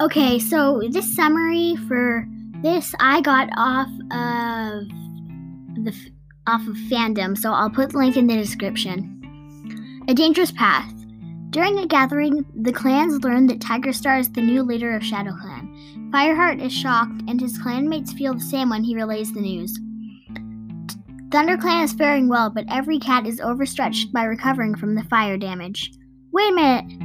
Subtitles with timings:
[0.00, 2.26] Okay, so this summary for
[2.62, 4.88] this I got off of
[5.84, 5.94] the
[6.48, 10.02] off of fandom, so I'll put the link in the description.
[10.08, 10.92] A dangerous path.
[11.50, 16.10] During a gathering, the clans learn that Tigerstar is the new leader of ShadowClan.
[16.10, 19.78] Fireheart is shocked, and his clanmates feel the same when he relays the news.
[21.28, 25.92] ThunderClan is faring well, but every cat is overstretched by recovering from the fire damage.
[26.32, 27.03] Wait a minute.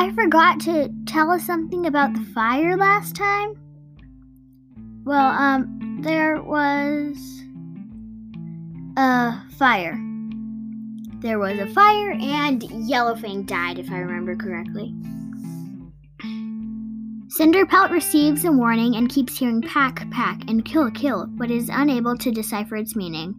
[0.00, 3.54] I forgot to tell us something about the fire last time.
[5.04, 7.18] Well, um, there was
[8.96, 10.00] a fire.
[11.18, 14.94] There was a fire, and Yellowfang died, if I remember correctly.
[17.38, 22.16] Cinderpelt receives a warning and keeps hearing pack, pack, and kill, kill, but is unable
[22.16, 23.34] to decipher its meaning.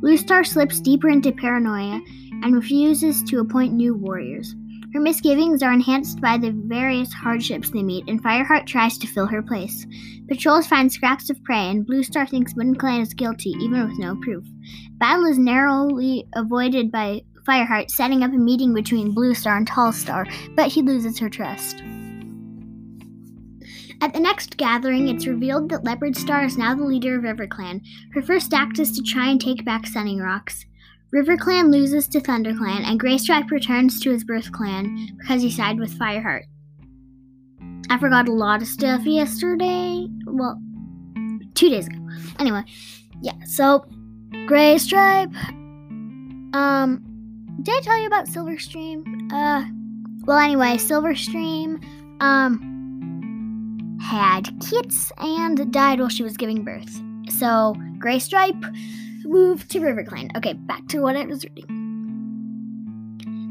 [0.00, 2.00] Bluestar slips deeper into paranoia
[2.44, 4.54] and refuses to appoint new warriors.
[4.94, 9.26] Her misgivings are enhanced by the various hardships they meet, and Fireheart tries to fill
[9.26, 9.86] her place.
[10.28, 14.44] Patrols find scraps of prey, and Bluestar thinks WindClan is guilty, even with no proof.
[14.92, 20.68] Battle is narrowly avoided by Fireheart setting up a meeting between Bluestar and Tallstar, but
[20.68, 21.82] he loses her trust.
[24.00, 27.80] At the next gathering, it's revealed that Leopardstar is now the leader of RiverClan.
[28.14, 30.64] Her first act is to try and take back Sunning Rocks.
[31.14, 35.98] RiverClan loses to ThunderClan, and Graystripe returns to his birth clan because he sided with
[35.98, 36.44] Fireheart.
[37.90, 40.06] I forgot a lot of stuff yesterday.
[40.26, 40.60] Well,
[41.54, 41.98] two days ago.
[42.38, 42.62] Anyway,
[43.22, 43.86] yeah, so
[44.46, 45.34] Graystripe.
[46.54, 47.02] Um,
[47.62, 49.32] did I tell you about Silverstream?
[49.32, 49.64] Uh,
[50.26, 51.82] well, anyway, Silverstream,
[52.20, 57.00] um, had kits and died while she was giving birth.
[57.30, 58.62] So, Graystripe
[59.28, 60.36] moved to RiverClan.
[60.36, 61.88] Okay, back to what I was reading.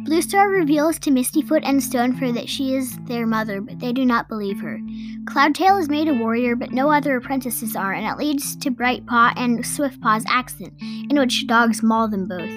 [0.08, 4.30] Bluestar reveals to Mistyfoot and Stonefur that she is their mother, but they do not
[4.30, 4.80] believe her.
[5.26, 9.34] Cloudtail is made a warrior, but no other apprentices are, and it leads to Brightpaw
[9.36, 12.50] and Swiftpaw's accident, in which dogs maul them both.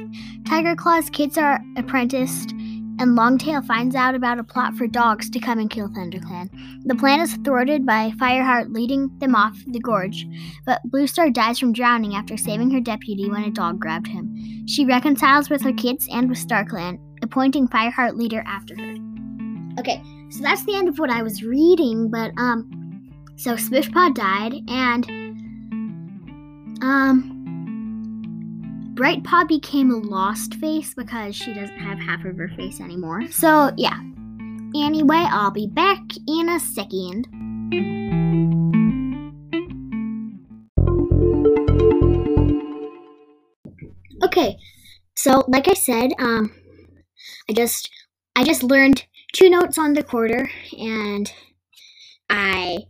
[0.45, 2.55] Tigerclaw's kids are apprenticed,
[3.00, 6.84] and Longtail finds out about a plot for dogs to come and kill ThunderClan.
[6.84, 10.27] The plan is thwarted by Fireheart leading them off the gorge,
[10.66, 14.66] but Bluestar dies from drowning after saving her deputy when a dog grabbed him.
[14.69, 18.97] She reconciles with her kids and with StarClan, appointing Fireheart leader after her.
[19.78, 22.77] Okay, so that's the end of what I was reading, but um
[23.37, 25.09] so Swiftpaw died and
[26.83, 27.40] um
[29.00, 33.27] Brightpaw became a lost face because she doesn't have half of her face anymore.
[33.31, 33.99] So, yeah.
[34.77, 37.27] Anyway, I'll be back in a second.
[44.22, 44.59] Okay,
[45.16, 46.53] so like I said, um,
[47.49, 47.89] I just
[48.37, 51.33] I just learned two notes on the quarter, and
[52.28, 52.81] I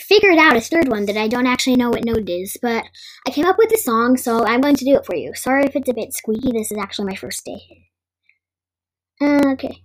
[0.00, 2.84] figured out a third one that I don't actually know what note it is, but
[3.26, 5.34] I came up with a song, so I'm going to do it for you.
[5.34, 7.88] Sorry if it's a bit squeaky, this is actually my first day.
[9.22, 9.82] Okay.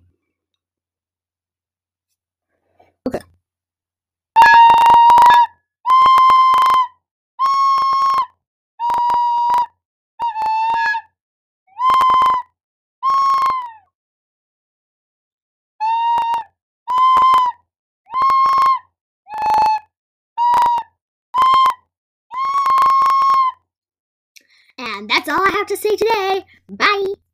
[24.95, 26.45] And that's all I have to say today.
[26.69, 27.24] Bye.